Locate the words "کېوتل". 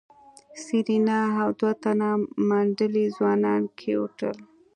3.79-4.37